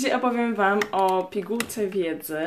Dzisiaj 0.00 0.14
opowiem 0.14 0.54
Wam 0.54 0.80
o 0.92 1.24
pigułce 1.24 1.86
wiedzy, 1.86 2.38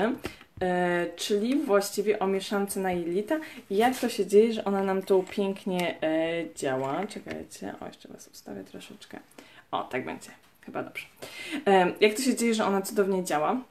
e, 0.62 1.06
czyli 1.16 1.56
właściwie 1.56 2.20
o 2.20 2.28
mieszance 2.28 2.80
na 2.80 2.92
jelita 2.92 3.40
jak 3.70 4.00
to 4.00 4.10
się 4.10 4.26
dzieje, 4.26 4.54
że 4.54 4.66
ona 4.66 4.84
nam 4.84 5.02
tu 5.02 5.24
pięknie 5.30 6.02
e, 6.02 6.56
działa. 6.56 7.08
Czekajcie, 7.08 7.74
o 7.80 7.88
jeszcze 7.88 8.10
Was 8.10 8.28
ustawię 8.28 8.64
troszeczkę. 8.64 9.20
O, 9.72 9.84
tak 9.84 10.06
będzie, 10.06 10.30
chyba 10.62 10.84
dobrze. 10.84 11.06
E, 11.68 11.94
jak 12.00 12.14
to 12.14 12.22
się 12.22 12.36
dzieje, 12.36 12.54
że 12.54 12.66
ona 12.66 12.82
cudownie 12.82 13.24
działa? 13.24 13.62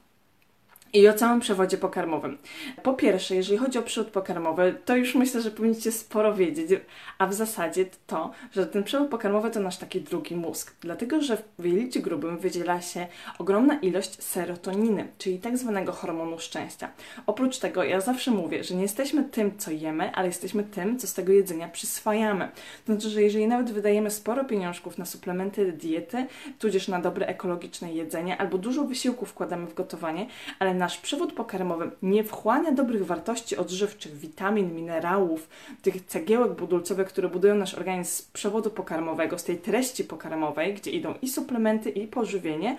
I 0.93 1.07
o 1.07 1.13
całym 1.13 1.39
przewodzie 1.39 1.77
pokarmowym. 1.77 2.37
Po 2.83 2.93
pierwsze, 2.93 3.35
jeżeli 3.35 3.57
chodzi 3.57 3.79
o 3.79 3.83
przewód 3.83 4.11
pokarmowy, 4.11 4.75
to 4.85 4.95
już 4.95 5.15
myślę, 5.15 5.41
że 5.41 5.51
powinniście 5.51 5.91
sporo 5.91 6.35
wiedzieć, 6.35 6.69
a 7.17 7.27
w 7.27 7.33
zasadzie 7.33 7.85
to, 8.07 8.31
że 8.51 8.67
ten 8.67 8.83
przewód 8.83 9.09
pokarmowy 9.09 9.51
to 9.51 9.59
nasz 9.59 9.77
taki 9.77 10.01
drugi 10.01 10.35
mózg, 10.35 10.75
dlatego 10.81 11.21
że 11.21 11.37
w 11.59 11.65
jelicie 11.65 11.99
grubym 11.99 12.37
wydziela 12.37 12.81
się 12.81 13.07
ogromna 13.39 13.79
ilość 13.79 14.23
serotoniny, 14.23 15.07
czyli 15.17 15.39
tak 15.39 15.57
zwanego 15.57 15.91
hormonu 15.91 16.39
szczęścia. 16.39 16.89
Oprócz 17.25 17.57
tego 17.57 17.83
ja 17.83 18.01
zawsze 18.01 18.31
mówię, 18.31 18.63
że 18.63 18.75
nie 18.75 18.81
jesteśmy 18.81 19.23
tym, 19.23 19.57
co 19.57 19.71
jemy, 19.71 20.11
ale 20.15 20.27
jesteśmy 20.27 20.63
tym, 20.63 20.99
co 20.99 21.07
z 21.07 21.13
tego 21.13 21.33
jedzenia 21.33 21.67
przyswajamy. 21.67 22.49
To 22.85 22.93
znaczy, 22.93 23.09
że 23.09 23.21
jeżeli 23.21 23.47
nawet 23.47 23.71
wydajemy 23.71 24.11
sporo 24.11 24.45
pieniążków 24.45 24.97
na 24.97 25.05
suplementy 25.05 25.71
diety, 25.71 26.25
tudzież 26.59 26.87
na 26.87 27.01
dobre 27.01 27.27
ekologiczne 27.27 27.93
jedzenie, 27.93 28.37
albo 28.37 28.57
dużo 28.57 28.83
wysiłku 28.83 29.25
wkładamy 29.25 29.67
w 29.67 29.73
gotowanie, 29.73 30.27
ale 30.59 30.73
nasz 30.83 30.97
przewód 30.97 31.33
pokarmowy 31.33 31.91
nie 32.01 32.23
wchłania 32.23 32.71
dobrych 32.71 33.05
wartości 33.05 33.57
odżywczych, 33.57 34.17
witamin, 34.17 34.75
minerałów, 34.75 35.49
tych 35.81 36.05
cegiełek 36.05 36.51
budulcowych, 36.51 37.07
które 37.07 37.29
budują 37.29 37.55
nasz 37.55 37.73
organizm 37.73 38.11
z 38.11 38.21
przewodu 38.21 38.69
pokarmowego, 38.69 39.39
z 39.39 39.43
tej 39.43 39.57
treści 39.57 40.03
pokarmowej, 40.03 40.73
gdzie 40.73 40.91
idą 40.91 41.13
i 41.21 41.29
suplementy, 41.29 41.89
i 41.89 42.07
pożywienie, 42.07 42.77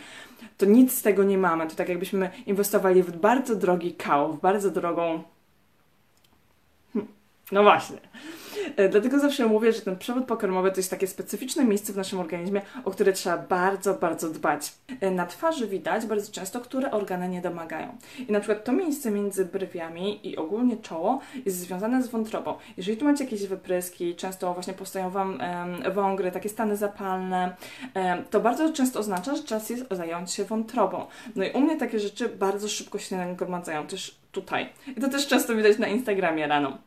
to 0.59 0.67
nic 0.67 0.93
z 0.93 1.03
tego 1.03 1.25
nie 1.25 1.39
mamy. 1.39 1.67
To 1.67 1.75
tak 1.75 1.89
jakbyśmy 1.89 2.31
inwestowali 2.47 3.03
w 3.03 3.17
bardzo 3.17 3.57
drogi 3.57 3.95
kał, 3.95 4.33
w 4.33 4.41
bardzo 4.41 4.71
drogą. 4.71 5.23
Hm, 6.93 7.07
no 7.53 7.63
właśnie. 7.63 7.99
E, 8.77 8.89
dlatego 8.89 9.19
zawsze 9.19 9.47
mówię, 9.47 9.73
że 9.73 9.81
ten 9.81 9.97
przewód 9.97 10.25
pokarmowy 10.25 10.71
to 10.71 10.77
jest 10.77 10.91
takie 10.91 11.07
specyficzne 11.07 11.65
miejsce 11.65 11.93
w 11.93 11.97
naszym 11.97 12.21
organizmie, 12.21 12.63
o 12.85 12.91
które 12.91 13.13
trzeba 13.13 13.39
bardzo, 13.39 13.95
bardzo 13.95 14.31
dbać. 14.31 14.73
E, 15.01 15.11
na 15.11 15.27
twarzy 15.27 15.67
widać 15.67 16.07
bardzo 16.07 16.33
często, 16.33 16.61
które 16.61 16.91
organy 16.91 17.29
nie 17.29 17.41
domagają. 17.41 17.97
I 18.29 18.33
na 18.33 18.41
przykład 18.41 18.65
to 18.65 18.73
miejsce 18.73 19.11
między 19.11 19.45
brwiami 19.45 20.29
i 20.29 20.37
ogólnie 20.37 20.77
czoło 20.77 21.21
jest 21.47 21.59
związane 21.59 22.03
z 22.03 22.09
wątrobą. 22.09 22.55
Jeżeli 22.77 22.97
tu 22.97 23.05
macie 23.05 23.25
jakieś 23.25 23.47
wypryski, 23.47 24.15
często 24.15 24.55
właśnie 24.55 24.73
powstają 24.73 25.11
Wam 25.11 25.39
wągry, 25.95 26.33
takie 26.33 26.49
stany 26.49 26.77
zapalne, 26.77 27.57
to 28.31 28.41
bardzo 28.41 28.73
często 28.73 29.01
oznacza, 29.01 29.37
że 29.37 29.43
czas 29.43 29.71
jest 29.71 29.85
zająć 29.91 30.33
się 30.33 30.45
wątrobą. 30.45 31.07
No 31.37 31.45
i 31.45 31.51
u 31.51 31.61
mnie 31.61 31.77
takie 31.77 32.01
rzeczy 32.01 32.29
bardzo 32.29 32.69
szybko 32.69 32.99
się 32.99 33.17
nagromadzają, 33.17 33.87
też 33.87 34.19
tutaj. 34.33 34.69
I 34.97 35.01
to 35.01 35.09
też 35.09 35.27
często 35.27 35.57
widać 35.57 35.79
na 35.79 35.87
Instagramie 35.87 36.47
rano 36.47 36.79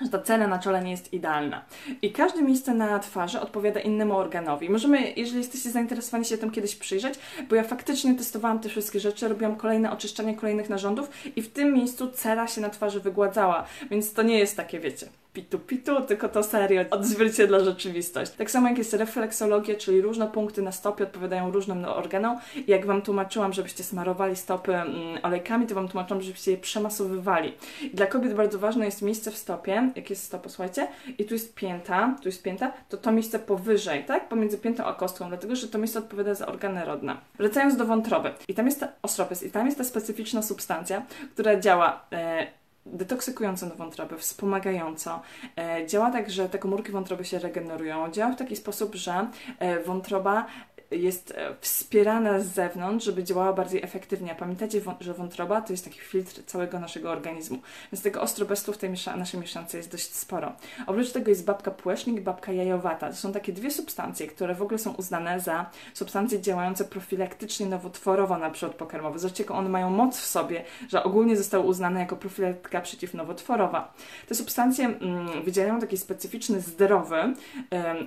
że 0.00 0.08
ta 0.08 0.18
cena 0.18 0.46
na 0.46 0.58
czole 0.58 0.84
nie 0.84 0.90
jest 0.90 1.12
idealna. 1.12 1.64
I 2.02 2.12
każde 2.12 2.42
miejsce 2.42 2.74
na 2.74 2.98
twarzy 2.98 3.40
odpowiada 3.40 3.80
innemu 3.80 4.16
organowi. 4.16 4.70
Możemy, 4.70 5.12
jeżeli 5.16 5.38
jesteście 5.38 5.70
zainteresowani 5.70 6.24
się 6.24 6.38
tym 6.38 6.50
kiedyś 6.50 6.76
przyjrzeć, 6.76 7.14
bo 7.48 7.56
ja 7.56 7.62
faktycznie 7.64 8.14
testowałam 8.14 8.58
te 8.58 8.68
wszystkie 8.68 9.00
rzeczy, 9.00 9.28
robiłam 9.28 9.56
kolejne 9.56 9.92
oczyszczanie 9.92 10.34
kolejnych 10.36 10.70
narządów 10.70 11.10
i 11.36 11.42
w 11.42 11.52
tym 11.52 11.74
miejscu 11.74 12.10
cera 12.10 12.48
się 12.48 12.60
na 12.60 12.70
twarzy 12.70 13.00
wygładzała, 13.00 13.64
więc 13.90 14.12
to 14.12 14.22
nie 14.22 14.38
jest 14.38 14.56
takie, 14.56 14.80
wiecie, 14.80 15.06
pitu 15.32 15.58
pitu, 15.58 16.00
tylko 16.00 16.28
to 16.28 16.42
serio 16.42 16.84
odzwierciedla 16.90 17.60
rzeczywistość. 17.60 18.32
Tak 18.32 18.50
samo 18.50 18.68
jak 18.68 18.78
jest 18.78 18.92
refleksologia, 18.92 19.74
czyli 19.74 20.00
różne 20.00 20.26
punkty 20.26 20.62
na 20.62 20.72
stopie 20.72 21.04
odpowiadają 21.04 21.50
różnym 21.50 21.84
organom. 21.84 22.38
Jak 22.66 22.86
Wam 22.86 23.02
tłumaczyłam, 23.02 23.52
żebyście 23.52 23.84
smarowali 23.84 24.36
stopy 24.36 24.74
mm, 24.74 25.18
olejkami, 25.22 25.66
to 25.66 25.74
Wam 25.74 25.88
tłumaczyłam, 25.88 26.22
żebyście 26.22 26.50
je 26.50 26.56
przemasowywali. 26.56 27.52
Dla 27.94 28.06
kobiet 28.06 28.34
bardzo 28.34 28.58
ważne 28.58 28.84
jest 28.84 29.02
miejsce 29.02 29.30
w 29.30 29.36
stopie, 29.36 29.90
jak 29.96 30.10
jest 30.10 30.24
stop, 30.24 30.42
posłuchajcie, 30.42 30.88
i 31.18 31.24
tu 31.24 31.34
jest 31.34 31.54
pięta, 31.54 32.16
tu 32.22 32.28
jest 32.28 32.42
pięta, 32.42 32.72
to 32.88 32.96
to 32.96 33.12
miejsce 33.12 33.38
powyżej, 33.38 34.04
tak? 34.04 34.28
Pomiędzy 34.28 34.58
piętą 34.58 34.84
a 34.84 34.94
kostką, 34.94 35.28
dlatego, 35.28 35.56
że 35.56 35.68
to 35.68 35.78
miejsce 35.78 35.98
odpowiada 35.98 36.34
za 36.34 36.46
organy 36.46 36.84
rodne. 36.84 37.16
Wracając 37.38 37.76
do 37.76 37.84
wątroby. 37.84 38.32
I 38.48 38.54
tam 38.54 38.66
jest 38.66 38.80
ta 38.80 38.88
ostropes, 39.02 39.42
i 39.42 39.50
tam 39.50 39.66
jest 39.66 39.78
ta 39.78 39.84
specyficzna 39.84 40.42
substancja, 40.42 41.02
która 41.34 41.60
działa 41.60 42.04
e, 42.12 42.59
detoksykująco 42.86 43.66
na 43.66 43.74
wątrobę, 43.74 44.18
wspomagająco. 44.18 45.22
E, 45.56 45.86
działa 45.86 46.10
tak, 46.10 46.30
że 46.30 46.48
te 46.48 46.58
komórki 46.58 46.92
wątroby 46.92 47.24
się 47.24 47.38
regenerują. 47.38 48.10
Działa 48.10 48.32
w 48.32 48.36
taki 48.36 48.56
sposób, 48.56 48.94
że 48.94 49.28
e, 49.58 49.82
wątroba 49.82 50.46
jest 50.90 51.30
e, 51.36 51.54
wspierana 51.60 52.40
z 52.40 52.46
zewnątrz, 52.46 53.06
żeby 53.06 53.24
działała 53.24 53.52
bardziej 53.52 53.82
efektywnie. 53.82 54.34
Pamiętajcie, 54.38 54.80
że 55.00 55.14
wątroba 55.14 55.60
to 55.60 55.72
jest 55.72 55.84
taki 55.84 56.00
filtr 56.00 56.44
całego 56.46 56.80
naszego 56.80 57.10
organizmu. 57.10 57.58
Więc 57.92 58.02
tego 58.02 58.20
ostrobestu 58.20 58.72
w 58.72 58.78
tej 58.78 58.90
miesza 58.90 59.16
naszej 59.16 59.40
mieszance 59.40 59.76
jest 59.76 59.90
dość 59.92 60.14
sporo. 60.14 60.52
Oprócz 60.86 61.12
tego 61.12 61.30
jest 61.30 61.44
babka 61.44 61.70
płesznik 61.70 62.16
i 62.16 62.20
babka 62.20 62.52
jajowata. 62.52 63.10
To 63.10 63.16
są 63.16 63.32
takie 63.32 63.52
dwie 63.52 63.70
substancje, 63.70 64.26
które 64.26 64.54
w 64.54 64.62
ogóle 64.62 64.78
są 64.78 64.92
uznane 64.92 65.40
za 65.40 65.70
substancje 65.94 66.40
działające 66.40 66.84
profilaktycznie 66.84 67.66
nowotworowo 67.66 68.38
na 68.38 68.50
przewód 68.50 68.76
pokarmowy. 68.76 69.18
Zobaczcie, 69.18 69.42
jaką 69.42 69.54
one 69.54 69.68
mają 69.68 69.90
moc 69.90 70.18
w 70.18 70.26
sobie, 70.26 70.64
że 70.88 71.04
ogólnie 71.04 71.36
zostały 71.36 71.64
uznane 71.64 72.00
jako 72.00 72.16
profilaktyka 72.16 72.80
przeciwnowotworowa. 72.80 73.92
Te 74.28 74.34
substancje 74.34 74.86
mm, 74.86 75.42
wydzielają 75.44 75.80
taki 75.80 75.96
specyficzny, 75.96 76.60
zdrowy 76.60 77.16
ym, 77.16 77.34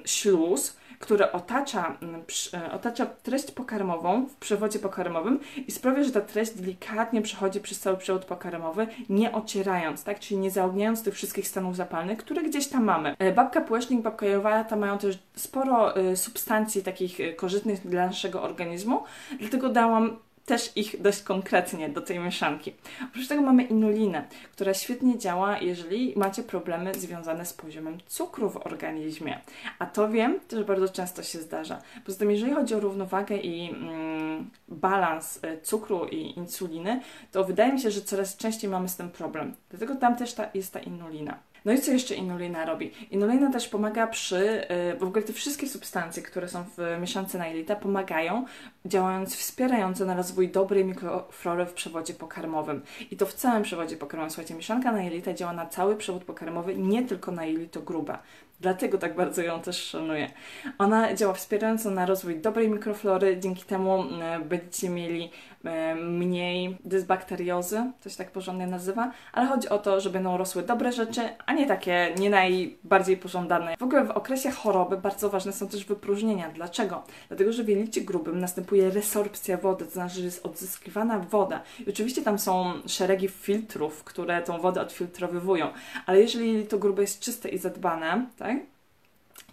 śluz, 0.05 0.77
który 1.03 1.31
otacza, 1.31 1.97
mm, 2.01 2.23
e, 2.53 2.71
otacza 2.71 3.05
treść 3.05 3.51
pokarmową 3.51 4.25
w 4.25 4.35
przewodzie 4.35 4.79
pokarmowym 4.79 5.39
i 5.67 5.71
sprawia, 5.71 6.03
że 6.03 6.11
ta 6.11 6.21
treść 6.21 6.51
delikatnie 6.51 7.21
przechodzi 7.21 7.59
przez 7.59 7.79
cały 7.79 7.97
przewód 7.97 8.25
pokarmowy, 8.25 8.87
nie 9.09 9.31
ocierając, 9.31 10.03
tak? 10.03 10.19
czyli 10.19 10.39
nie 10.39 10.51
zaogniając 10.51 11.03
tych 11.03 11.13
wszystkich 11.13 11.47
stanów 11.47 11.75
zapalnych, 11.75 12.17
które 12.17 12.43
gdzieś 12.43 12.67
tam 12.67 12.83
mamy. 12.83 13.15
E, 13.19 13.31
babka 13.31 13.61
płesznik, 13.61 14.01
babka 14.01 14.25
jowata 14.25 14.75
mają 14.75 14.97
też 14.97 15.19
sporo 15.35 15.95
e, 15.95 16.15
substancji 16.15 16.83
takich 16.83 17.35
korzystnych 17.35 17.87
dla 17.87 18.07
naszego 18.07 18.41
organizmu, 18.41 19.03
dlatego 19.39 19.69
dałam 19.69 20.17
też 20.45 20.71
ich 20.75 21.01
dość 21.01 21.21
konkretnie 21.21 21.89
do 21.89 22.01
tej 22.01 22.19
mieszanki. 22.19 22.73
Oprócz 23.03 23.27
tego 23.27 23.41
mamy 23.41 23.63
inulinę, 23.63 24.27
która 24.51 24.73
świetnie 24.73 25.17
działa, 25.17 25.57
jeżeli 25.57 26.13
macie 26.15 26.43
problemy 26.43 26.93
związane 26.93 27.45
z 27.45 27.53
poziomem 27.53 27.97
cukru 28.07 28.49
w 28.49 28.57
organizmie. 28.57 29.41
A 29.79 29.85
to 29.85 30.09
wiem, 30.09 30.39
też 30.39 30.63
bardzo 30.63 30.89
często 30.89 31.23
się 31.23 31.39
zdarza. 31.39 31.81
Poza 32.05 32.19
tym, 32.19 32.31
jeżeli 32.31 32.53
chodzi 32.53 32.75
o 32.75 32.79
równowagę 32.79 33.37
i 33.37 33.69
mm, 33.69 34.49
balans 34.67 35.37
y, 35.43 35.61
cukru 35.61 36.05
i 36.05 36.37
insuliny, 36.37 37.01
to 37.31 37.43
wydaje 37.43 37.73
mi 37.73 37.79
się, 37.81 37.91
że 37.91 38.01
coraz 38.01 38.37
częściej 38.37 38.69
mamy 38.69 38.89
z 38.89 38.95
tym 38.95 39.09
problem. 39.09 39.55
Dlatego 39.69 39.95
tam 39.95 40.15
też 40.15 40.33
ta, 40.33 40.49
jest 40.53 40.73
ta 40.73 40.79
inulina. 40.79 41.39
No 41.65 41.71
i 41.73 41.81
co 41.81 41.91
jeszcze 41.91 42.15
inulina 42.15 42.65
robi? 42.65 42.91
Inulina 43.11 43.51
też 43.51 43.67
pomaga 43.67 44.07
przy, 44.07 44.67
y, 44.93 44.97
w 44.97 45.03
ogóle 45.03 45.23
te 45.23 45.33
wszystkie 45.33 45.67
substancje, 45.67 46.23
które 46.23 46.47
są 46.47 46.63
w 46.77 46.97
mieszance 47.01 47.37
na 47.37 47.47
jelita, 47.47 47.75
pomagają, 47.75 48.45
działając 48.85 49.35
wspierająco 49.35 50.05
na 50.05 50.15
rozwój 50.15 50.49
dobrej 50.49 50.85
mikroflory 50.85 51.65
w 51.65 51.73
przewodzie 51.73 52.13
pokarmowym. 52.13 52.81
I 53.11 53.17
to 53.17 53.25
w 53.25 53.33
całym 53.33 53.63
przewodzie 53.63 53.97
pokarmowym. 53.97 54.31
Słuchajcie, 54.31 54.55
mieszanka 54.55 54.91
na 54.91 55.03
jelita 55.03 55.33
działa 55.33 55.53
na 55.53 55.65
cały 55.65 55.95
przewód 55.95 56.23
pokarmowy, 56.23 56.75
nie 56.75 57.05
tylko 57.05 57.31
na 57.31 57.45
jelito 57.45 57.81
grube. 57.81 58.17
Dlatego 58.63 58.97
tak 58.97 59.15
bardzo 59.15 59.41
ją 59.41 59.61
też 59.61 59.83
szanuję. 59.83 60.29
Ona 60.77 61.13
działa 61.13 61.33
wspierająco 61.33 61.91
na 61.91 62.05
rozwój 62.05 62.39
dobrej 62.39 62.69
mikroflory, 62.69 63.37
dzięki 63.39 63.63
temu 63.63 64.03
e, 64.21 64.39
będziecie 64.39 64.89
mieli 64.89 65.31
e, 65.65 65.95
mniej 65.95 66.77
dysbakteriozy, 66.85 67.91
to 68.03 68.09
się 68.09 68.17
tak 68.17 68.31
porządnie 68.31 68.67
nazywa, 68.67 69.11
ale 69.33 69.47
chodzi 69.47 69.69
o 69.69 69.79
to, 69.79 70.01
że 70.01 70.09
będą 70.09 70.37
rosły 70.37 70.63
dobre 70.63 70.91
rzeczy, 70.91 71.21
a 71.45 71.53
nie 71.53 71.65
takie 71.65 72.13
nie 72.19 72.29
najbardziej 72.29 73.17
pożądane. 73.17 73.77
W 73.79 73.83
ogóle 73.83 74.05
w 74.05 74.11
okresie 74.11 74.51
choroby 74.51 74.97
bardzo 74.97 75.29
ważne 75.29 75.53
są 75.53 75.67
też 75.67 75.85
wypróżnienia. 75.85 76.49
Dlaczego? 76.49 77.03
Dlatego, 77.27 77.53
że 77.53 77.63
w 77.63 77.69
jelicie 77.69 78.01
grubym 78.01 78.39
następuje 78.39 78.89
resorpcja 78.89 79.57
wody, 79.57 79.85
to 79.85 79.91
znaczy, 79.91 80.15
że 80.15 80.25
jest 80.25 80.45
odzyskiwana 80.45 81.19
woda. 81.19 81.61
I 81.87 81.89
oczywiście 81.89 82.21
tam 82.21 82.39
są 82.39 82.73
szeregi 82.87 83.27
filtrów, 83.27 84.03
które 84.03 84.41
tą 84.41 84.59
wodę 84.61 84.81
odfiltrowywują, 84.81 85.67
ale 86.05 86.21
jeżeli 86.21 86.65
to 86.65 86.77
grube 86.77 87.01
jest 87.01 87.19
czyste 87.19 87.49
i 87.49 87.57
zadbane, 87.57 88.25
tak, 88.37 88.52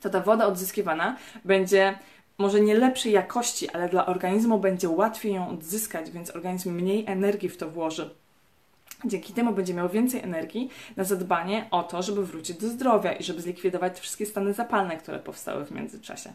to 0.01 0.11
ta 0.11 0.21
woda 0.21 0.47
odzyskiwana 0.47 1.17
będzie 1.45 1.99
może 2.39 2.61
nie 2.61 2.75
lepszej 2.75 3.13
jakości, 3.13 3.71
ale 3.71 3.89
dla 3.89 4.07
organizmu 4.07 4.59
będzie 4.59 4.89
łatwiej 4.89 5.35
ją 5.35 5.49
odzyskać, 5.49 6.11
więc 6.11 6.31
organizm 6.31 6.73
mniej 6.73 7.05
energii 7.07 7.49
w 7.49 7.57
to 7.57 7.71
włoży. 7.71 8.11
Dzięki 9.05 9.33
temu 9.33 9.53
będzie 9.53 9.75
miał 9.75 9.89
więcej 9.89 10.21
energii 10.21 10.71
na 10.97 11.05
zadbanie 11.05 11.67
o 11.71 11.83
to, 11.83 12.03
żeby 12.03 12.27
wrócić 12.27 12.57
do 12.57 12.69
zdrowia 12.69 13.13
i 13.13 13.23
żeby 13.23 13.41
zlikwidować 13.41 14.01
wszystkie 14.01 14.27
stany 14.27 14.53
zapalne, 14.53 14.97
które 14.97 15.19
powstały 15.19 15.65
w 15.65 15.71
międzyczasie. 15.71 16.33